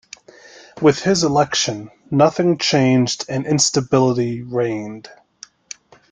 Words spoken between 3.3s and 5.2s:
instability reigned.